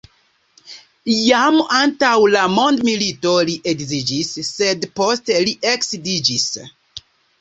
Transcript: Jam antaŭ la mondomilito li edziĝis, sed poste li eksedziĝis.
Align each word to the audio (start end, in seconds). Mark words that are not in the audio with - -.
Jam 1.15 1.57
antaŭ 1.79 2.13
la 2.35 2.45
mondomilito 2.53 3.35
li 3.51 3.57
edziĝis, 3.73 4.33
sed 4.49 4.89
poste 5.01 5.41
li 5.49 5.55
eksedziĝis. 5.75 6.49